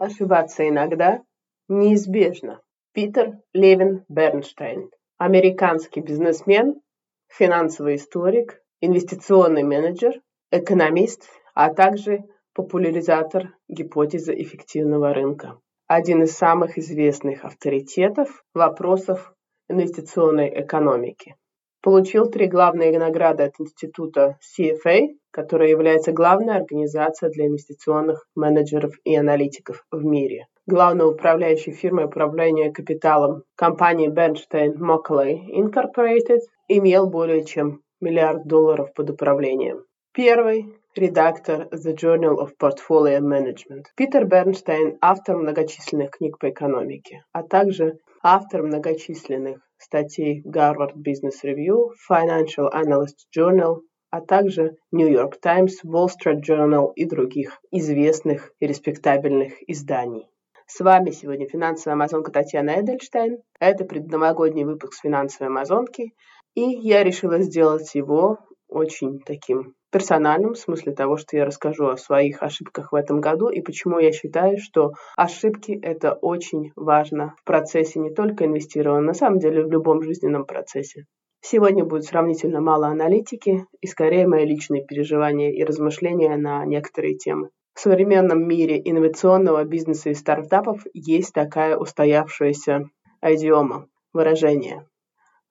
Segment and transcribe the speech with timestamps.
[0.00, 1.22] Ошибаться иногда
[1.68, 2.62] неизбежно.
[2.94, 4.90] Питер Левин Бернштейн.
[5.18, 6.80] Американский бизнесмен,
[7.28, 12.20] финансовый историк, инвестиционный менеджер, экономист, а также
[12.54, 15.60] популяризатор гипотезы эффективного рынка.
[15.86, 19.34] Один из самых известных авторитетов вопросов
[19.68, 21.36] инвестиционной экономики.
[21.82, 29.16] Получил три главные награды от института CFA, которая является главной организацией для инвестиционных менеджеров и
[29.16, 30.46] аналитиков в мире.
[30.66, 39.10] Главной управляющей фирмой управления капиталом компании Bernstein Mockley Incorporated имел более чем миллиард долларов под
[39.10, 39.84] управлением.
[40.12, 43.84] Первый редактор The Journal of Portfolio Management.
[43.96, 51.90] Питер Бернштейн– автор многочисленных книг по экономике, а также автор многочисленных статей Harvard Business Review,
[52.08, 53.80] Financial Analyst Journal,
[54.10, 60.28] а также New York Times, Wall Street Journal и других известных и респектабельных изданий.
[60.66, 63.38] С вами сегодня финансовая амазонка Татьяна Эдельштейн.
[63.58, 66.12] Это предновогодний выпуск финансовой амазонки.
[66.54, 71.96] И я решила сделать его очень таким персональным, в смысле того, что я расскажу о
[71.96, 77.44] своих ошибках в этом году и почему я считаю, что ошибки– это очень важно в
[77.44, 81.06] процессе не только инвестирования, на самом деле в любом жизненном процессе.
[81.42, 87.50] Сегодня будет сравнительно мало аналитики и скорее мои личные переживания и размышления на некоторые темы.
[87.74, 92.90] В современном мире инновационного бизнеса и стартапов есть такая устоявшаяся
[93.22, 94.86] идиома, выражение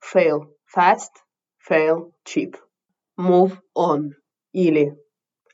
[0.01, 0.45] fail
[0.75, 1.23] fast,
[1.67, 2.55] fail cheap,
[3.17, 4.11] move on
[4.51, 4.95] или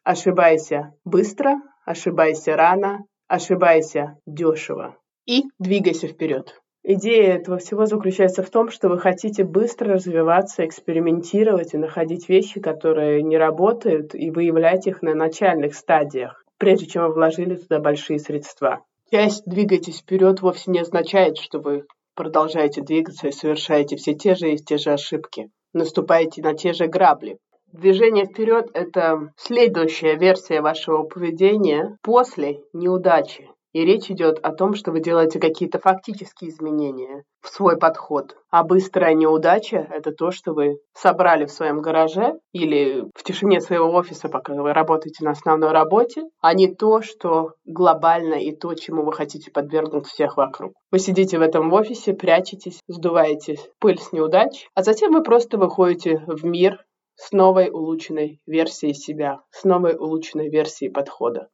[0.04, 6.62] ошибайся быстро, ошибайся рано, ошибайся дешево и двигайся вперед.
[6.88, 12.60] Идея этого всего заключается в том, что вы хотите быстро развиваться, экспериментировать и находить вещи,
[12.60, 18.20] которые не работают, и выявлять их на начальных стадиях, прежде чем вы вложили туда большие
[18.20, 18.86] средства.
[19.10, 24.52] Часть «двигайтесь вперед» вовсе не означает, что вы продолжаете двигаться и совершаете все те же
[24.52, 27.40] и те же ошибки, наступаете на те же грабли.
[27.78, 33.50] Движение вперед– это следующая версия вашего поведения после неудачи.
[33.74, 38.38] И речь идет о том, что вы делаете какие-то фактические изменения в свой подход.
[38.50, 43.92] А быстрая неудача– это то, что вы собрали в своем гараже или в тишине своего
[43.92, 49.04] офиса, пока вы работаете на основной работе, а не то, что глобально и то, чему
[49.04, 50.72] вы хотите подвергнуть всех вокруг.
[50.92, 56.24] Вы сидите в этом офисе, прячетесь, сдуваете пыль с неудач, а затем вы просто выходите
[56.26, 56.80] в мир
[57.16, 61.50] с новой улучшенной версией себя, с новой улучшенной версией подхода.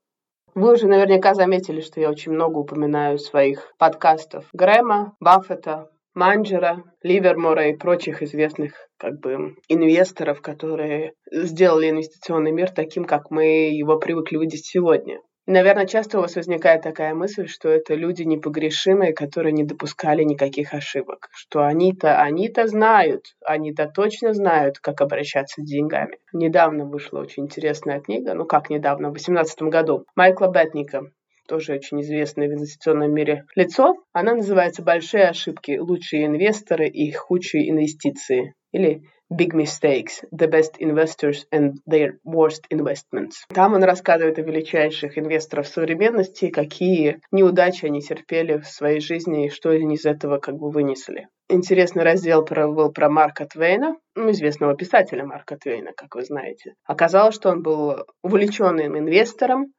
[0.53, 7.69] Вы уже наверняка заметили, что я очень много упоминаю своих подкастов Грэма, Баффета, Манджера, Ливермора
[7.69, 14.37] и прочих известных как бы инвесторов, которые сделали инвестиционный мир таким, как мы его привыкли
[14.37, 15.21] видеть сегодня.
[15.53, 20.73] Наверное, часто у вас возникает такая мысль, что это люди непогрешимые, которые не допускали никаких
[20.73, 26.19] ошибок, что они-то, они-то знают, они-то точно знают, как обращаться с деньгами.
[26.31, 31.01] Недавно вышла очень интересная книга, ну как недавно, в 2018 году, Майкла Бетника,
[31.49, 33.95] тоже очень известное в инвестиционном мире лицо.
[34.13, 35.77] Она называется «Большие ошибки.
[35.77, 38.53] Лучшие инвесторы и худшие инвестиции».
[38.71, 39.01] Или
[39.33, 43.45] Big Mistakes, The Best Investors and Their Worst Investments.
[43.53, 49.49] Там он рассказывает о величайших инвесторах современности, какие неудачи они терпели в своей жизни и
[49.49, 51.29] что они из этого как бы вынесли.
[51.47, 56.75] Интересный раздел был про Марка Твейна, ну, известного писателя Марка Твейна, как вы знаете.
[56.85, 59.73] Оказалось, что он был увлеченным инвестором,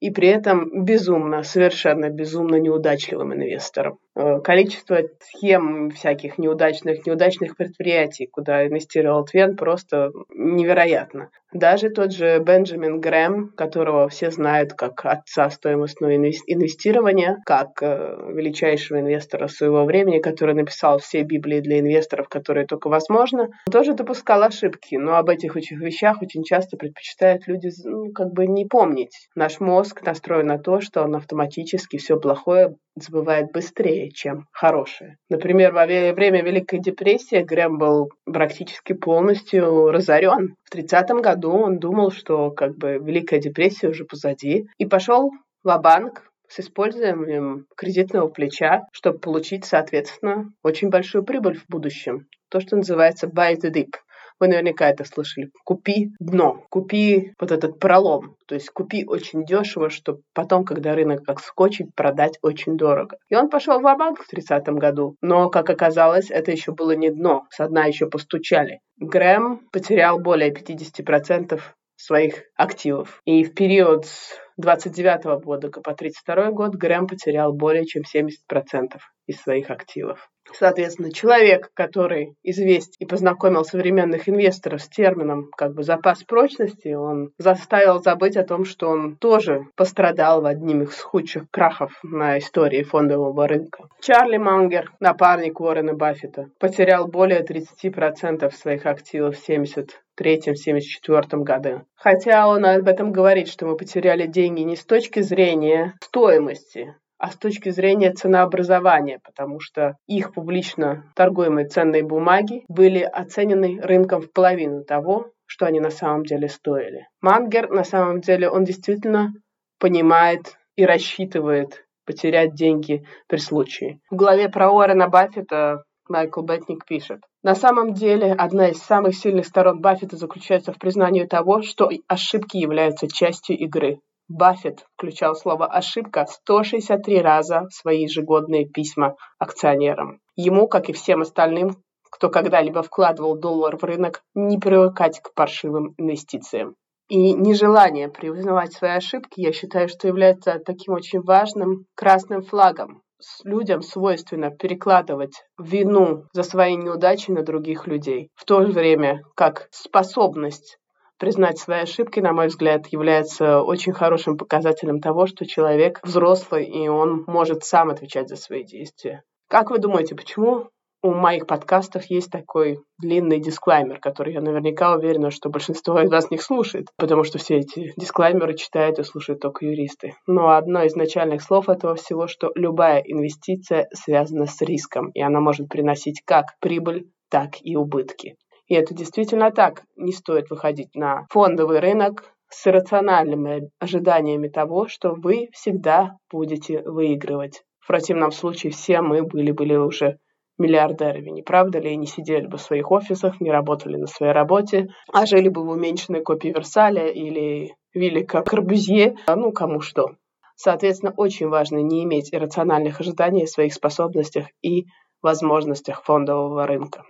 [0.00, 3.98] и при этом безумно, совершенно безумно неудачливым инвестором.
[4.14, 11.30] Э, количество схем всяких неудачных, неудачных предприятий, куда инвестировал Твен, просто невероятно.
[11.52, 19.00] Даже тот же Бенджамин Грэм, которого все знают как отца стоимостного инвестирования, как э, величайшего
[19.00, 24.96] инвестора своего времени, который написал все Библии для инвесторов, которые только возможно, тоже допускал ошибки.
[24.96, 29.28] Но об этих вещах очень часто предпочитают люди ну, как бы не помнить.
[29.34, 35.16] Наш мозг настроен на то, что он автоматически все плохое забывает быстрее, чем хорошее.
[35.28, 40.56] Например, во время Великой депрессии Грэм был практически полностью разорен.
[40.64, 45.30] В 30 году он думал, что как бы Великая депрессия уже позади, и пошел
[45.62, 52.26] в банк с использованием кредитного плеча, чтобы получить, соответственно, очень большую прибыль в будущем.
[52.48, 53.90] То, что называется buy the dip.
[54.38, 55.50] Вы наверняка это слышали.
[55.64, 58.36] Купи дно, купи вот этот пролом.
[58.46, 63.16] То есть купи очень дешево, чтобы потом, когда рынок как скочит, продать очень дорого.
[63.28, 65.16] И он пошел в банк в 30-м году.
[65.22, 67.44] Но, как оказалось, это еще было не дно.
[67.50, 68.80] С дна еще постучали.
[68.98, 71.60] Грэм потерял более 50%
[71.96, 73.20] своих активов.
[73.24, 79.40] И в период с 29 года по 32 год Грэм потерял более чем 70% из
[79.40, 80.30] своих активов.
[80.52, 87.32] Соответственно, человек, который известен и познакомил современных инвесторов с термином как бы запас прочности, он
[87.38, 92.82] заставил забыть о том, что он тоже пострадал в одним из худших крахов на истории
[92.82, 93.88] фондового рынка.
[94.00, 101.82] Чарли Мангер, напарник Уоррена Баффета, потерял более 30% своих активов в 73-74 году.
[101.96, 106.94] Хотя он об этом говорит, что мы потеряли деньги не с точки зрения стоимости,
[107.26, 114.22] а с точки зрения ценообразования, потому что их публично торгуемые ценные бумаги были оценены рынком
[114.22, 117.08] в половину того, что они на самом деле стоили.
[117.20, 119.32] Мангер, на самом деле, он действительно
[119.80, 123.98] понимает и рассчитывает потерять деньги при случае.
[124.08, 127.22] В главе про Уоррена Баффета Майкл Бетник пишет.
[127.42, 132.56] На самом деле, одна из самых сильных сторон Баффета заключается в признании того, что ошибки
[132.56, 133.98] являются частью игры.
[134.28, 140.18] Баффет включал слово «ошибка» 163 раза в свои ежегодные письма акционерам.
[140.34, 141.76] Ему, как и всем остальным,
[142.10, 146.74] кто когда-либо вкладывал доллар в рынок, не привыкать к паршивым инвестициям.
[147.08, 153.02] И нежелание признавать свои ошибки, я считаю, что является таким очень важным красным флагом.
[153.44, 159.68] Людям свойственно перекладывать вину за свои неудачи на других людей, в то же время как
[159.70, 160.78] способность
[161.18, 166.88] признать свои ошибки, на мой взгляд, является очень хорошим показателем того, что человек взрослый, и
[166.88, 169.22] он может сам отвечать за свои действия.
[169.48, 170.70] Как вы думаете, почему
[171.02, 176.30] у моих подкастов есть такой длинный дисклаймер, который я наверняка уверена, что большинство из вас
[176.30, 180.14] не слушает, потому что все эти дисклаймеры читают и слушают только юристы.
[180.26, 185.40] Но одно из начальных слов этого всего, что любая инвестиция связана с риском, и она
[185.40, 188.36] может приносить как прибыль, так и убытки.
[188.66, 189.82] И это действительно так.
[189.96, 197.62] Не стоит выходить на фондовый рынок с рациональными ожиданиями того, что вы всегда будете выигрывать.
[197.80, 200.18] В противном случае все мы были, были уже
[200.58, 201.92] миллиардерами, не правда ли?
[201.92, 205.62] И не сидели бы в своих офисах, не работали на своей работе, а жили бы
[205.62, 210.12] в уменьшенной копии Версаля или Велика Корбузье, ну, кому что.
[210.56, 214.86] Соответственно, очень важно не иметь иррациональных ожиданий о своих способностях и
[215.22, 217.04] возможностях фондового рынка.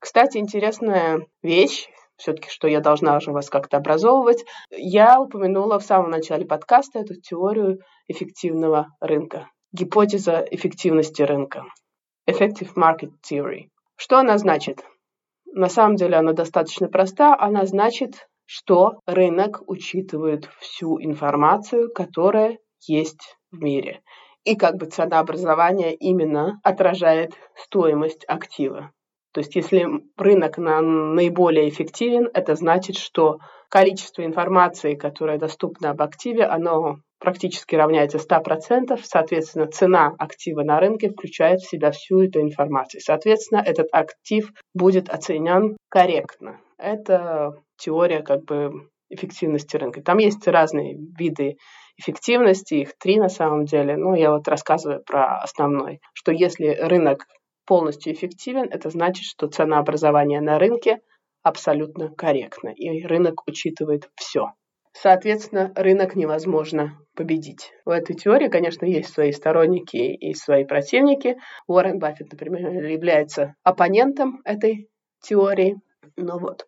[0.00, 4.44] Кстати, интересная вещь, все-таки, что я должна уже вас как-то образовывать.
[4.70, 7.78] Я упомянула в самом начале подкаста эту теорию
[8.08, 9.48] эффективного рынка.
[9.72, 11.64] Гипотеза эффективности рынка.
[12.28, 13.68] Effective Market Theory.
[13.96, 14.84] Что она значит?
[15.46, 17.36] На самом деле она достаточно проста.
[17.38, 24.02] Она значит, что рынок учитывает всю информацию, которая есть в мире.
[24.44, 28.92] И как бы ценообразование именно отражает стоимость актива.
[29.38, 29.86] То есть если
[30.16, 33.38] рынок на наиболее эффективен, это значит, что
[33.68, 41.10] количество информации, которая доступна об активе, оно практически равняется 100%, соответственно, цена актива на рынке
[41.10, 43.00] включает в себя всю эту информацию.
[43.00, 46.58] Соответственно, этот актив будет оценен корректно.
[46.76, 50.02] Это теория как бы эффективности рынка.
[50.02, 51.58] Там есть разные виды
[51.96, 57.26] эффективности, их три на самом деле, но я вот рассказываю про основной, что если рынок
[57.68, 61.00] полностью эффективен, это значит, что ценообразование на рынке
[61.42, 64.52] абсолютно корректно, и рынок учитывает все.
[64.94, 67.70] Соответственно, рынок невозможно победить.
[67.84, 71.36] У этой теории, конечно, есть свои сторонники и свои противники.
[71.66, 74.88] Уоррен Баффет, например, является оппонентом этой
[75.20, 75.76] теории.
[76.16, 76.66] Ну вот.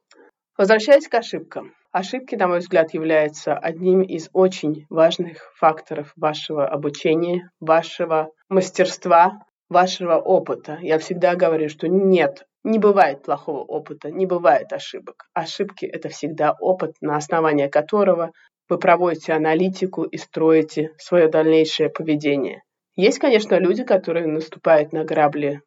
[0.58, 1.72] Возвращаясь к ошибкам.
[1.92, 9.40] Ошибки, на мой взгляд, являются одним из очень важных факторов вашего обучения, вашего мастерства
[9.70, 10.78] вашего опыта.
[10.82, 15.28] Я всегда говорю, что нет, не бывает плохого опыта, не бывает ошибок.
[15.32, 18.32] Ошибки– это всегда опыт, на основании которого
[18.68, 22.62] вы проводите аналитику и строите свое дальнейшее поведение.
[22.96, 25.62] Есть, конечно, люди, которые наступают на грабли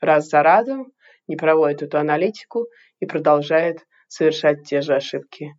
[0.00, 0.92] раз за разом,
[1.26, 2.66] не проводят эту аналитику
[3.00, 5.54] и продолжают совершать те же ошибки.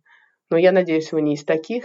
[0.50, 1.84] Но я надеюсь, вы не из таких,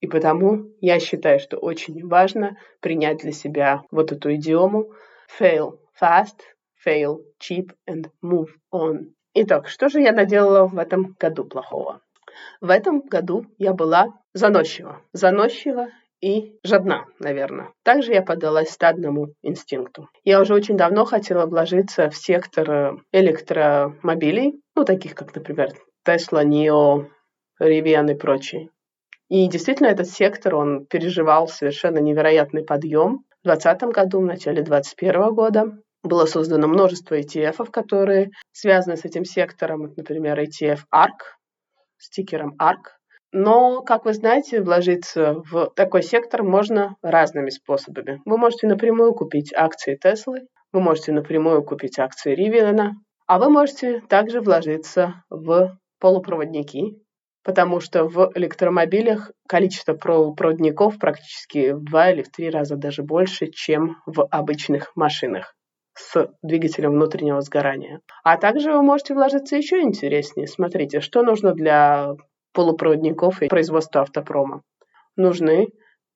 [0.00, 4.92] и потому я считаю, что очень важно принять для себя вот эту идиому–
[5.38, 6.40] fail fast,
[6.84, 9.12] fail cheap and move on.
[9.34, 12.00] Итак, что же я наделала в этом году плохого?
[12.60, 15.00] В этом году я была заносчива.
[15.12, 15.88] Заносчива
[16.20, 17.72] и жадна, наверное.
[17.82, 20.08] Также я поддалась стадному инстинкту.
[20.24, 25.70] Я уже очень давно хотела вложиться в сектор э, электромобилей, ну, таких как, например,
[26.06, 27.08] Tesla, NIO,
[27.60, 28.70] Rivian и прочие.
[29.28, 33.24] И действительно, этот сектор, он переживал совершенно невероятный подъем.
[33.44, 35.64] В 2020 году, в начале 2021 года
[36.02, 39.92] было создано множество ETF, которые связаны с этим сектором.
[39.98, 41.20] Например, ETF ARK
[41.98, 42.94] с тикером ARK.
[43.32, 48.22] Но, как вы знаете, вложиться в такой сектор можно разными способами.
[48.24, 52.94] Вы можете напрямую купить акции Теслы, вы можете напрямую купить акции Ривелина,
[53.26, 57.03] а вы можете также вложиться в полупроводники,
[57.44, 63.48] потому что в электромобилях количество проводников практически в два или в три раза даже больше,
[63.48, 65.54] чем в обычных машинах
[65.96, 68.00] с двигателем внутреннего сгорания.
[68.24, 70.48] А также вы можете вложиться еще интереснее.
[70.48, 72.14] Смотрите, что нужно для
[72.52, 74.62] полупроводников и производства автопрома.
[75.16, 75.68] Нужны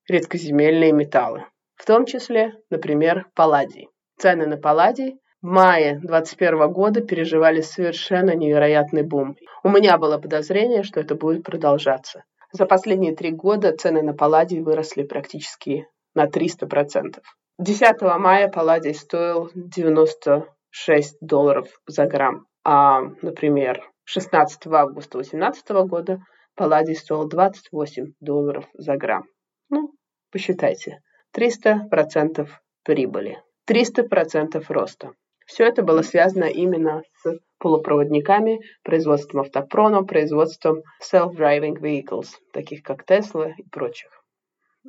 [0.08, 1.44] редкоземельные металлы,
[1.76, 3.88] в том числе, например, палладий.
[4.18, 9.36] Цены на палладий в мае 2021 года переживали совершенно невероятный бум.
[9.62, 12.24] У меня было подозрение, что это будет продолжаться.
[12.52, 17.20] За последние три года цены на палладий выросли практически на 300%.
[17.58, 26.18] 10 мая палладий стоил 96 долларов за грамм, а, например, 16 августа 2018 года
[26.56, 29.24] палладий стоил 28 долларов за грамм.
[29.70, 29.92] Ну,
[30.32, 31.00] посчитайте.
[31.36, 32.48] 300%
[32.82, 33.42] прибыли.
[33.70, 35.12] 300% роста.
[35.48, 43.52] Все это было связано именно с полупроводниками, производством автопрома, производством self-driving vehicles, таких как Tesla
[43.56, 44.10] и прочих.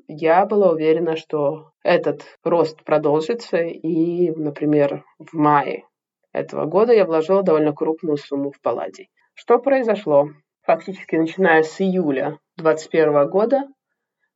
[0.07, 5.85] Я была уверена, что этот рост продолжится, и, например, в мае
[6.33, 9.09] этого года я вложила довольно крупную сумму в палладий.
[9.35, 10.27] Что произошло?
[10.63, 13.63] Фактически, начиная с июля 2021 года,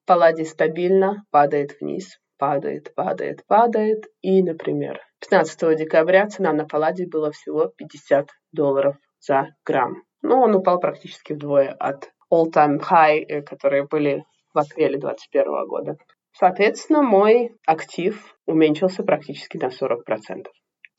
[0.06, 4.06] палладий стабильно падает вниз, падает, падает, падает.
[4.22, 10.04] И, например, 15 декабря цена на палладий была всего 50 долларов за грамм.
[10.22, 14.24] Но он упал практически вдвое от all-time high, э, которые были
[14.54, 15.98] в апреле 2021 года.
[16.34, 20.48] Соответственно, мой актив уменьшился практически на 40%.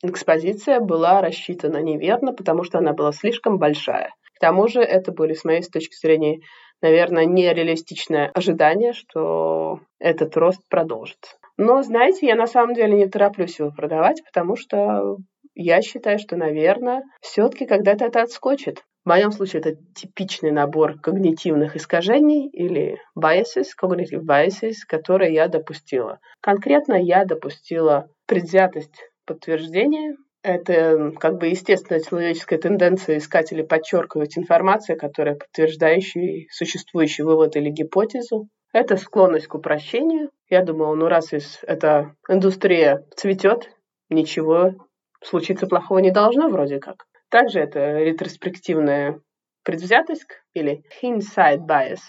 [0.03, 4.13] Экспозиция была рассчитана неверно, потому что она была слишком большая.
[4.35, 6.39] К тому же это были, с моей точки зрения,
[6.85, 11.35] наверное, нереалистичное ожидание, что этот рост продолжится.
[11.57, 15.17] Но, знаете, я на самом деле не тороплюсь его продавать, потому что
[15.55, 18.83] я считаю, что, наверное, все-таки когда-то это отскочит.
[19.03, 26.19] В моем случае это типичный набор когнитивных искажений или biases, cognitive biases, которые я допустила.
[26.41, 30.15] Конкретно я допустила предвзятость подтверждения.
[30.45, 37.71] Это как бы естественная человеческая тенденция искать или подчеркивать информацию, которая подтверждающая существующий вывод или
[37.71, 38.47] гипотезу.
[38.71, 40.29] Это склонность к упрощению.
[40.47, 41.33] Я думала, ну раз
[41.63, 43.71] эта индустрия цветет,
[44.09, 44.75] ничего
[45.23, 47.07] случиться плохого не должно вроде как.
[47.29, 49.19] Также это ретроспективная
[49.63, 52.01] предвзятость или hindsight bias,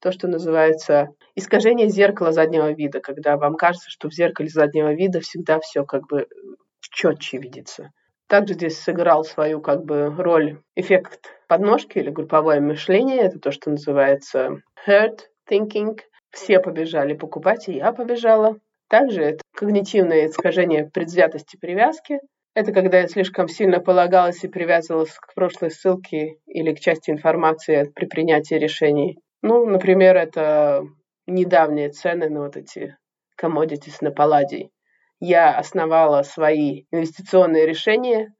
[0.00, 5.20] то, что называется искажение зеркала заднего вида, когда вам кажется, что в зеркале заднего вида
[5.20, 6.26] всегда все как бы
[6.90, 7.90] четче видится.
[8.28, 13.20] Также здесь сыграл свою как бы роль эффект подножки или групповое мышление.
[13.20, 15.18] Это то, что называется herd
[15.50, 15.98] thinking.
[16.30, 18.56] Все побежали покупать, и я побежала.
[18.88, 22.20] Также это когнитивное искажение предвзятости привязки.
[22.54, 27.84] Это когда я слишком сильно полагалась и привязывалась к прошлой ссылке или к части информации
[27.94, 29.18] при принятии решений.
[29.42, 30.84] Ну, например, это
[31.26, 32.96] недавние цены на вот эти
[33.38, 34.70] commodities на палладий
[35.22, 38.34] я основала свои инвестиционные решения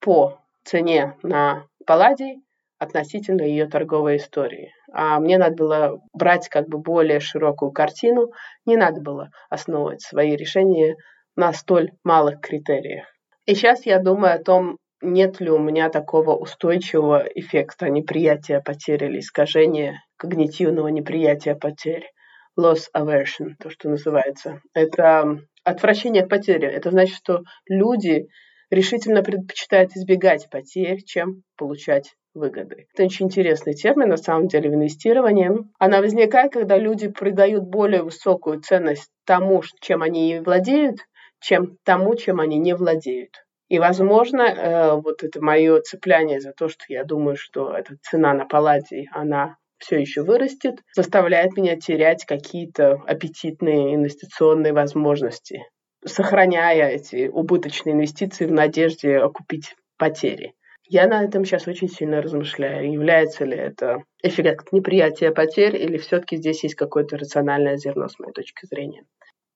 [0.00, 2.42] по цене на палладий
[2.80, 4.72] относительно ее торговой истории.
[4.92, 8.32] А мне надо было брать как бы более широкую картину,
[8.66, 10.96] не надо было основывать свои решения
[11.36, 13.06] на столь малых критериях.
[13.46, 19.04] И сейчас я думаю о том, нет ли у меня такого устойчивого эффекта неприятия потерь
[19.04, 22.10] или искажения когнитивного неприятия потерь.
[22.58, 24.60] Loss aversion, то, что называется.
[24.74, 26.66] Это отвращение от потери.
[26.68, 28.26] Это значит, что люди
[28.70, 32.86] решительно предпочитают избегать потерь, чем получать выгоды.
[32.92, 35.50] Это очень интересный термин, на самом деле, в инвестировании.
[35.78, 40.98] Она возникает, когда люди придают более высокую ценность тому, чем они владеют,
[41.40, 43.44] чем тому, чем они не владеют.
[43.68, 48.34] И, возможно, э, вот это мое цепляние за то, что я думаю, что эта цена
[48.34, 55.66] на палладий, она все еще вырастет, заставляет меня терять какие-то аппетитные инвестиционные возможности,
[56.04, 60.54] сохраняя эти убыточные инвестиции в надежде окупить потери.
[60.86, 62.92] Я на этом сейчас очень сильно размышляю.
[62.92, 68.32] Является ли это эффект неприятия потерь или все-таки здесь есть какое-то рациональное зерно с моей
[68.32, 69.04] точки зрения.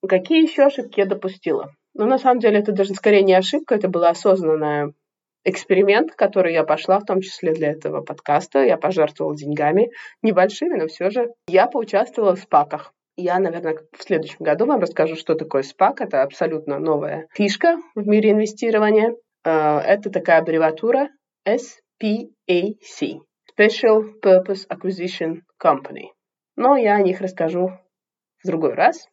[0.07, 1.73] Какие еще ошибки я допустила?
[1.93, 4.93] Ну, на самом деле, это даже скорее не ошибка, это была осознанная
[5.43, 8.63] эксперимент, который я пошла, в том числе для этого подкаста.
[8.63, 9.91] Я пожертвовала деньгами,
[10.21, 11.29] небольшими, но все же.
[11.47, 12.93] Я поучаствовала в спаках.
[13.15, 16.01] Я, наверное, в следующем году вам расскажу, что такое спак.
[16.01, 19.13] Это абсолютно новая фишка в мире инвестирования.
[19.43, 21.09] Э, это такая аббревиатура
[21.45, 23.19] SPAC.
[23.57, 26.13] Special Purpose Acquisition Company.
[26.55, 27.71] Но я о них расскажу
[28.41, 29.07] в другой раз.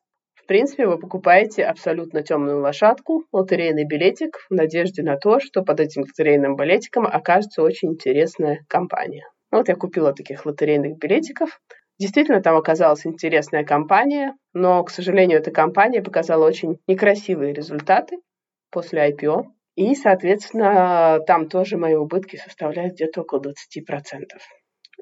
[0.47, 5.81] В принципе, вы покупаете абсолютно темную лошадку, лотерейный билетик, в надежде на то, что под
[5.81, 9.29] этим лотерейным билетиком окажется очень интересная компания.
[9.50, 11.61] Вот я купила таких лотерейных билетиков.
[11.99, 18.19] Действительно, там оказалась интересная компания, но, к сожалению, эта компания показала очень некрасивые результаты
[18.71, 19.47] после IPO.
[19.75, 23.50] И, соответственно, там тоже мои убытки составляют где-то около 20%.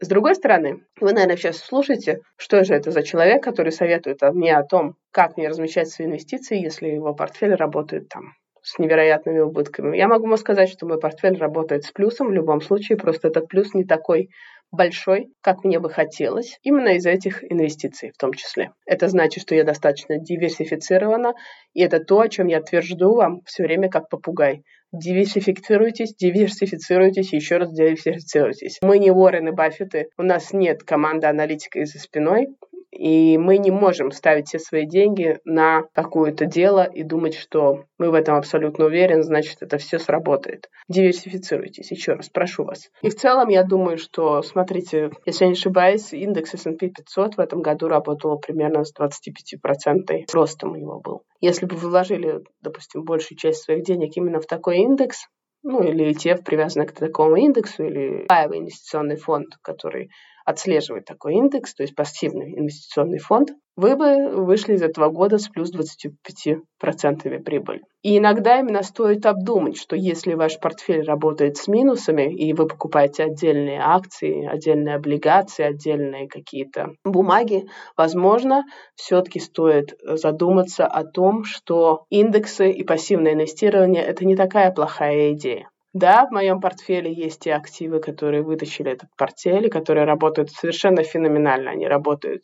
[0.00, 4.56] С другой стороны, вы, наверное, сейчас слушаете, что же это за человек, который советует мне
[4.56, 9.96] о том, как мне размещать свои инвестиции, если его портфель работает там с невероятными убытками.
[9.96, 13.46] Я могу вам сказать, что мой портфель работает с плюсом в любом случае, просто этот
[13.46, 14.30] плюс не такой
[14.72, 18.72] большой, как мне бы хотелось, именно из этих инвестиций в том числе.
[18.86, 21.34] Это значит, что я достаточно диверсифицирована,
[21.74, 24.64] и это то, о чем я твержду вам все время как попугай.
[24.94, 28.78] Диверсифицируйтесь, диверсифицируйтесь, еще раз диверсифицируйтесь.
[28.80, 32.48] Мы не Уоррен и Баффеты, у нас нет команды аналитика за спиной,
[32.94, 38.10] и мы не можем ставить все свои деньги на какое-то дело и думать, что мы
[38.10, 40.70] в этом абсолютно уверены, значит, это все сработает.
[40.88, 42.90] Диверсифицируйтесь, еще раз, прошу вас.
[43.02, 47.40] И в целом, я думаю, что, смотрите, если я не ошибаюсь, индекс S&P 500 в
[47.40, 51.22] этом году работал примерно с 25% ростом у него был.
[51.40, 55.26] Если бы вы вложили, допустим, большую часть своих денег именно в такой индекс,
[55.64, 60.10] ну или ETF, привязанный к такому индексу, или паевый инвестиционный фонд, который
[60.44, 65.48] отслеживать такой индекс, то есть пассивный инвестиционный фонд, вы бы вышли из этого года с
[65.48, 67.82] плюс 25% прибыли.
[68.02, 73.24] И иногда именно стоит обдумать, что если ваш портфель работает с минусами, и вы покупаете
[73.24, 77.64] отдельные акции, отдельные облигации, отдельные какие-то бумаги,
[77.96, 85.32] возможно, все-таки стоит задуматься о том, что индексы и пассивное инвестирование– это не такая плохая
[85.32, 85.68] идея.
[85.94, 91.04] Да, в моем портфеле есть и активы, которые вытащили этот портфель, и которые работают совершенно
[91.04, 91.70] феноменально.
[91.70, 92.42] Они работают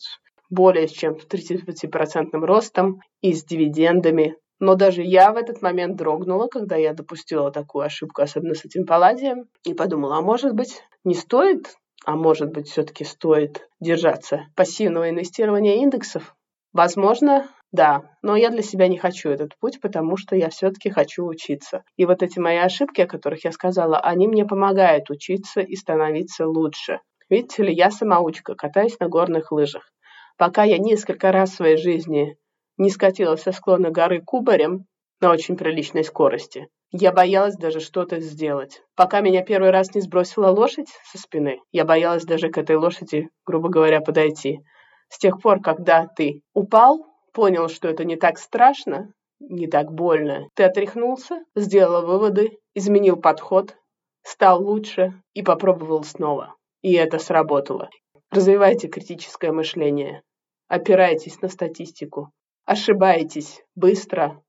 [0.51, 4.37] более чем с 35% ростом и с дивидендами.
[4.61, 8.87] Но даже я в этот момент дрогнула, когда я допустила такую ошибку, особенно с этим
[8.87, 15.11] палладием, и подумала, а может быть, не стоит, а может быть, все-таки стоит держаться пассивного
[15.11, 16.37] инвестирования индексов?
[16.73, 21.25] Возможно, да, но я для себя не хочу этот путь, потому что я все-таки хочу
[21.25, 21.85] учиться.
[21.97, 26.49] И вот эти мои ошибки, о которых я сказала, они мне помогают учиться и становиться
[26.49, 26.99] лучше.
[27.29, 29.93] Видите ли, я самоучка, катаюсь на горных лыжах.
[30.37, 32.37] Пока я несколько раз в своей жизни
[32.77, 34.87] не скатилась со склона горы кубарем
[35.21, 38.83] на очень приличной скорости, я боялась даже что-то сделать.
[38.97, 43.29] Пока меня первый раз не сбросила лошадь со спины, я боялась даже к этой лошади,
[43.47, 44.61] грубо говоря, подойти.
[45.09, 50.49] С тех пор, когда ты упал, понял, что это не так страшно, не так больно.
[50.55, 53.77] Ты отряхнулся, сделал выводы, изменил подход,
[54.23, 56.57] стал лучше и попробовал снова.
[56.83, 57.91] И это сработало.
[58.31, 60.23] Развивайте критическое мышление.
[60.69, 62.31] Опирайтесь на статистику.
[62.65, 64.43] Ошибайтесь быстро.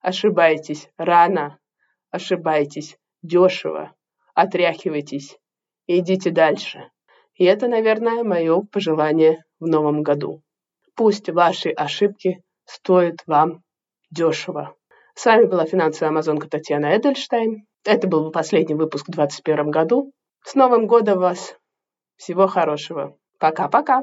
[0.00, 1.58] Ошибайтесь рано.
[2.10, 3.94] Ошибайтесь дешево.
[4.34, 5.38] Отряхивайтесь.
[5.86, 6.90] Идите дальше.
[7.34, 10.42] И это, наверное, мое пожелание в новом году.
[11.00, 13.62] Пусть ваши ошибки стоят вам
[14.10, 14.76] дешево.
[15.14, 17.66] С вами была финансовая амазонка Татьяна Эдельштейн.
[17.86, 20.12] Это был последний выпуск в 2021 году.
[20.44, 21.56] С Новым годом вас!
[22.16, 23.16] Всего хорошего.
[23.38, 24.02] Пока-пока.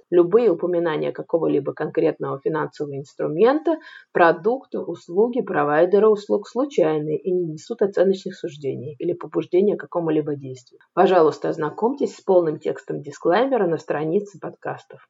[0.11, 3.77] Любые упоминания какого-либо конкретного финансового инструмента,
[4.11, 10.81] продукта, услуги, провайдера услуг случайные и не несут оценочных суждений или побуждения к какому-либо действию.
[10.93, 15.07] Пожалуйста, ознакомьтесь с полным текстом дисклеймера на странице подкастов.